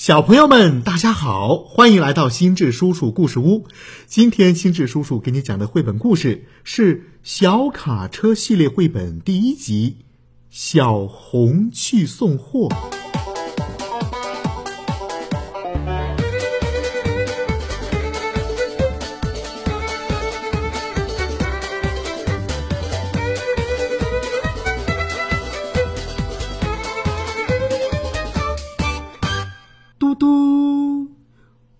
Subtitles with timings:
[0.00, 3.66] 小朋友们，大家好，欢迎来到心智叔叔故事屋。
[4.06, 9.96] 今天，心智叔叔给你讲的绘本故事是《小卡车》系列绘本第一集
[10.50, 12.68] 《小红去送货》。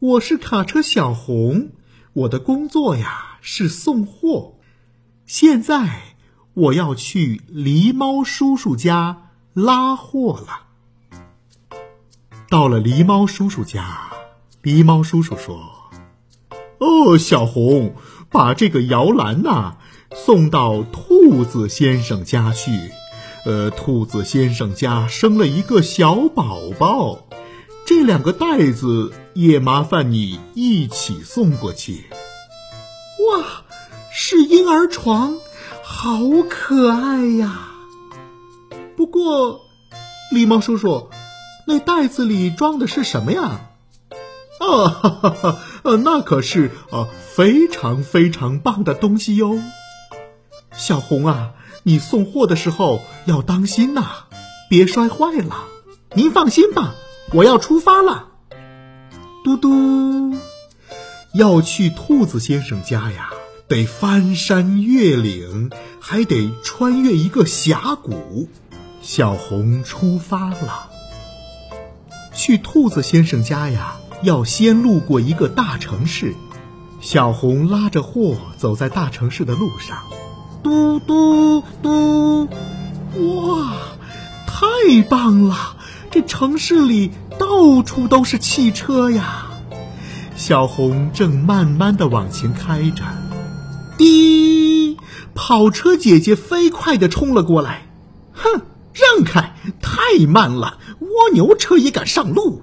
[0.00, 1.70] 我是卡车小红，
[2.12, 4.54] 我的工作呀是送货。
[5.26, 6.14] 现在
[6.54, 11.78] 我要去狸猫叔叔家拉货了。
[12.48, 14.12] 到了狸猫叔叔家，
[14.62, 15.68] 狸猫叔叔说
[16.78, 17.96] ：“哦，小红，
[18.30, 19.78] 把这个摇篮呐、
[20.14, 22.70] 送到兔子先生家去。
[23.44, 27.24] 呃，兔子先生家生了一个小宝宝。”
[27.88, 32.04] 这两个袋子也麻烦你一起送过去。
[33.30, 33.64] 哇，
[34.12, 35.38] 是婴儿床，
[35.82, 37.70] 好可爱呀！
[38.94, 39.62] 不过，
[40.34, 41.08] 狸猫叔叔，
[41.66, 43.70] 那袋子里装的是什么呀？
[44.60, 49.58] 啊，哈哈哈，呃，那可是啊非常非常棒的东西哟。
[50.74, 51.52] 小红啊，
[51.84, 54.24] 你送货的时候要当心呐、
[54.68, 55.64] 别摔坏了。
[56.12, 56.94] 您放心吧。
[57.34, 58.28] 我要出发了，
[59.44, 60.34] 嘟嘟，
[61.34, 63.28] 要去兔子先生家呀，
[63.68, 65.70] 得翻山越岭，
[66.00, 68.48] 还得穿越一个峡谷。
[69.02, 70.88] 小红出发了，
[72.32, 76.34] 去兔子先生家呀，要先路过一个大城市。
[77.02, 80.04] 小红拉着货走在大城市的路上，
[80.62, 82.48] 嘟嘟嘟，
[83.18, 83.76] 哇，
[84.46, 85.76] 太棒了！
[86.18, 89.46] 这城市里到处都是汽车呀，
[90.34, 93.04] 小红正慢慢的往前开着，
[93.96, 94.96] 滴，
[95.36, 97.86] 跑车姐姐飞快的冲了过来，
[98.32, 98.62] 哼，
[98.92, 102.62] 让开，太慢了，蜗牛车也敢上路。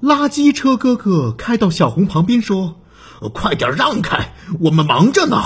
[0.00, 2.76] 垃圾车哥哥开到小红旁边说
[3.34, 5.42] ：“快点让开，我们忙着呢。”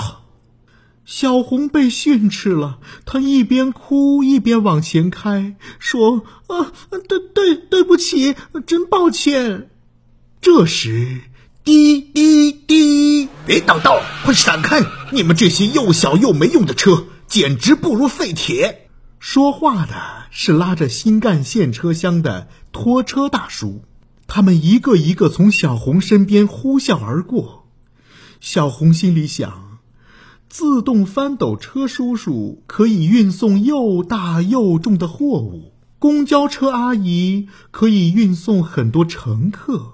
[1.03, 6.71] 小红被训斥了，她一边哭一边往前开，说：“啊，
[7.07, 8.35] 对对对不起，
[8.65, 9.69] 真抱歉。”
[10.39, 11.21] 这时，
[11.63, 14.81] 滴滴滴，别挡道，快闪开！
[15.11, 18.89] 你们这些又小又没用的车，简直不如废铁。
[19.19, 19.93] 说话的
[20.31, 23.83] 是拉着新干线车厢的拖车大叔，
[24.27, 27.67] 他们一个一个从小红身边呼啸而过。
[28.39, 29.70] 小红心里想。
[30.51, 39.93] 自动翻斗车叔叔可以运送又大又重的货物，公交车阿姨可以运送很多乘客，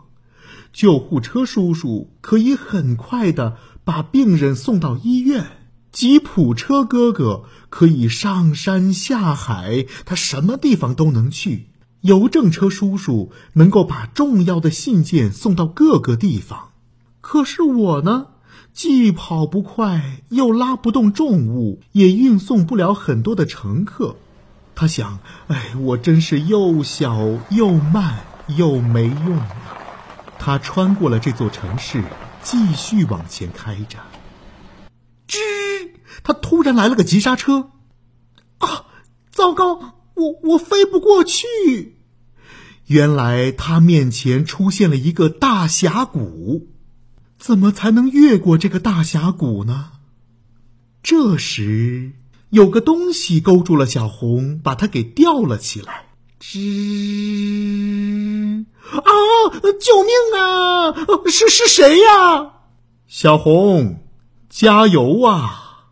[0.73, 5.45] 救护车叔叔可以很快的把病人送到医院，
[5.91, 11.67] 吉普车哥哥可以上山下海，他什么地方都能去。
[12.01, 16.69] 邮政车叔叔能够把重要的信件送到各个地方，
[17.21, 18.25] 可是我呢？
[18.73, 24.15] 既跑不快，又拉不动重物，也运送不了很多的乘客。
[24.75, 25.19] 他想
[25.49, 28.19] ：“哎，我真是又小又慢
[28.55, 29.49] 又没用啊！”
[30.37, 32.03] 他穿过了这座城市，
[32.43, 33.97] 继续往前开着。
[35.27, 35.37] 吱！
[36.23, 37.71] 他突然来了个急刹车。
[38.59, 38.85] 啊！
[39.31, 39.75] 糟糕，
[40.15, 41.97] 我我飞不过去。
[42.85, 46.67] 原来他面前出现了一个大峡谷。
[47.37, 49.91] 怎么才能越过这个大峡谷呢？
[51.03, 52.13] 这时，
[52.49, 56.07] 有个东西勾住了小红，把它给吊了起来。
[56.39, 56.57] 吱！
[58.91, 59.11] 啊！
[59.79, 60.93] 救命啊！
[61.25, 62.53] 是是谁呀？
[63.07, 64.03] 小红，
[64.49, 65.87] 加油啊！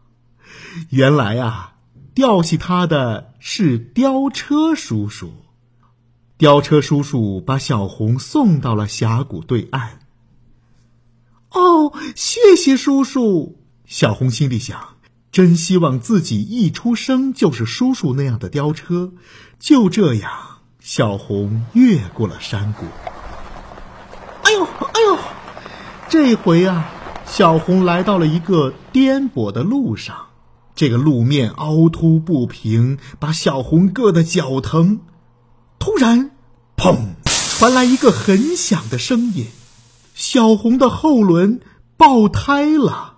[0.89, 1.75] 原来啊，
[2.13, 5.34] 吊起他的是吊车叔叔。
[6.38, 10.02] 吊车叔叔把小红送到了峡谷对岸。
[11.55, 13.55] 哦，谢谢叔叔。
[13.85, 14.97] 小红心里想，
[15.31, 19.13] 真希望自己一出生就是叔叔那样的吊车。
[19.57, 20.31] 就这样，
[20.81, 22.85] 小红越过了山谷。
[24.43, 25.17] 哎呦，哎呦！
[26.09, 26.91] 这回啊，
[27.25, 30.28] 小红来到了一个颠簸的路上，
[30.75, 34.99] 这个路面凹凸不平，把小红硌得脚疼。
[35.79, 36.31] 突然，
[36.75, 36.97] 砰！
[37.57, 39.47] 传来一个很响的声音。
[40.16, 41.59] 小红的后轮
[41.97, 43.17] 爆胎了，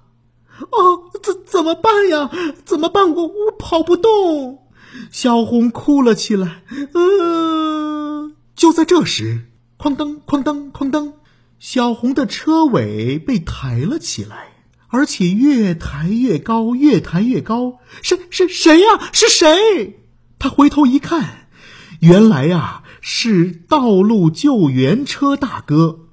[0.71, 2.31] 哦，怎怎么办呀？
[2.65, 3.13] 怎么办？
[3.13, 4.63] 我我跑不动。
[5.11, 6.63] 小红哭了起来。
[6.93, 9.45] 呃，就在这时，
[9.77, 11.13] 哐当哐当哐当，
[11.59, 14.47] 小红的车尾被抬了起来，
[14.87, 17.77] 而且越抬越高，越抬越高。
[18.01, 18.87] 是是谁呀？
[19.13, 19.99] 是谁？
[20.39, 21.47] 他回头一看，
[21.99, 26.06] 原来呀是道路救援车大哥。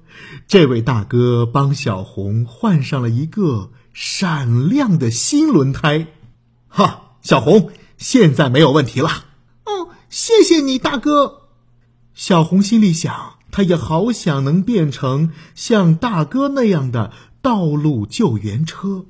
[0.47, 6.07] 这位大哥帮小红换上了一个闪亮的新轮胎。
[6.67, 9.09] 哈，小红，现在没有问题了。
[9.65, 11.43] 哦，谢谢你，大哥。
[12.13, 19.05] 小红心里想，她也好想能变成像大哥那样的道路救援车。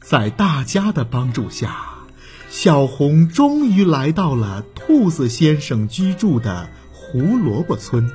[0.00, 1.94] 在大家的帮助下。
[2.48, 8.10] 小红终于来到了兔子先生居住的胡萝卜村。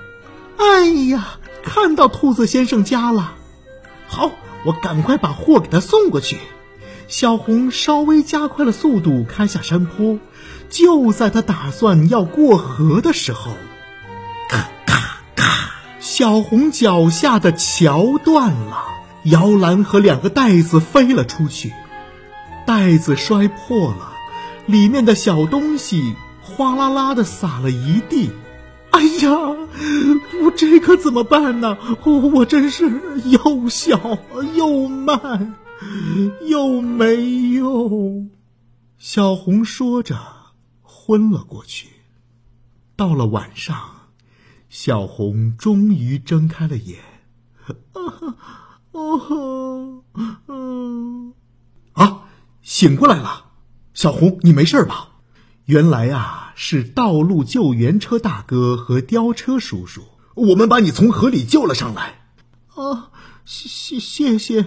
[0.57, 3.35] 哎呀，看到兔子先生家了！
[4.07, 4.31] 好，
[4.65, 6.37] 我赶快把货给他送过去。
[7.07, 10.17] 小红稍微加快了速度，开下山坡。
[10.69, 13.51] 就在他打算要过河的时候，
[14.49, 15.71] 咔咔咔！
[15.99, 18.77] 小红脚下的桥断了，
[19.23, 21.73] 摇篮和两个袋子飞了出去，
[22.65, 24.13] 袋子摔破了。
[24.65, 28.31] 里面的小东西哗啦啦的洒了一地，
[28.91, 29.29] 哎呀，
[30.69, 31.77] 这可怎么办呢？
[32.03, 32.89] 我我真是
[33.25, 34.19] 又小
[34.55, 35.55] 又慢
[36.47, 38.29] 又没用。
[38.97, 40.17] 小红说着，
[40.81, 41.87] 昏了过去。
[42.95, 43.75] 到了晚上，
[44.69, 46.99] 小红终于睁开了眼。
[48.91, 50.03] 哦，
[50.47, 51.33] 嗯，
[51.93, 52.25] 啊，
[52.61, 53.45] 醒过来了。
[53.93, 55.09] 小红，你没事吧？
[55.65, 60.03] 原来啊，是道路救援车大哥和吊车叔叔，
[60.35, 62.21] 我们把你从河里救了上来。
[62.75, 63.11] 啊，
[63.45, 64.65] 谢谢谢，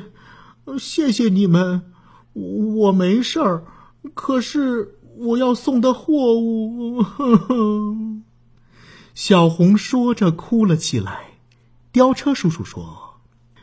[0.79, 1.93] 谢谢你们，
[2.33, 3.65] 我没事儿。
[4.13, 7.03] 可是我要送的货物，
[9.15, 11.39] 小红说着哭了起来。
[11.93, 13.21] 吊车叔叔说：“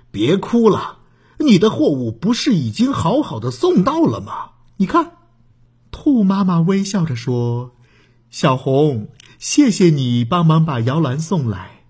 [0.10, 1.00] 别哭了，
[1.40, 4.52] 你的货物不是已经好好的送到了吗？
[4.78, 5.18] 你看。”
[5.92, 7.76] 兔妈妈微笑着说
[8.32, 11.81] ：“小红，谢谢你帮忙把摇篮送来。”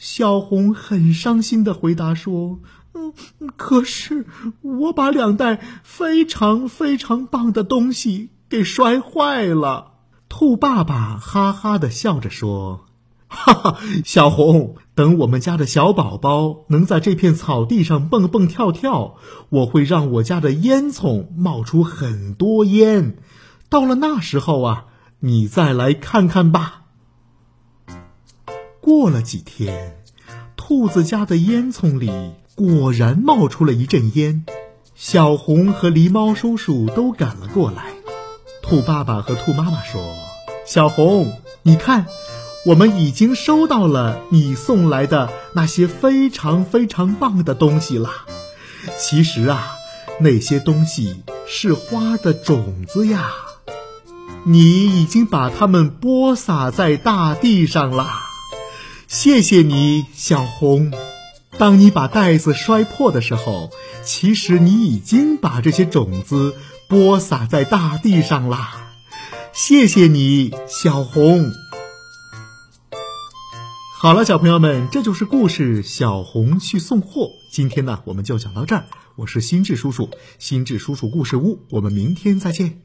[0.00, 2.60] 小红很伤心的回答说
[2.94, 3.12] ：“嗯，
[3.54, 4.24] 可是
[4.62, 9.88] 我把两袋非常非常棒的东西给摔坏了。”
[10.30, 12.86] 兔爸爸哈哈的笑着说
[13.28, 19.16] ：“哈哈，小红，等我们家的小宝宝能在这片草地上蹦蹦跳跳，
[19.50, 23.18] 我会让我家的烟囱冒出很多烟。”
[23.68, 24.86] 到了那时候啊，
[25.18, 26.79] 你再来看看吧。
[28.80, 29.96] 过了几天，
[30.56, 32.10] 兔子家的烟囱里
[32.54, 34.44] 果然冒出了一阵烟。
[34.94, 37.84] 小红和狸猫叔叔都赶了过来。
[38.62, 40.14] 兔爸爸和兔妈妈说
[40.66, 41.32] ：“小红，
[41.62, 42.06] 你看，
[42.66, 48.10] 我们已经收到了你送来的那些非常非常棒的东西了。
[48.98, 49.72] 其实啊，
[50.20, 53.30] 那些东西是花的种子呀。”
[54.46, 58.10] 你已经把它们播撒在大地上了，
[59.12, 60.92] 谢谢你，小红。
[61.58, 63.68] 当你把袋子摔破的时候，
[64.04, 66.54] 其实你已经把这些种子
[66.88, 68.92] 播撒在大地上啦。
[69.52, 71.50] 谢谢你，小红。
[73.98, 77.22] 好了，小朋友们，这就是故事《小红去送货》。
[77.50, 78.84] 今天呢，我们就讲到这儿。
[79.16, 82.80] 我是心智叔叔，心智叔叔故事屋，我们明天再见。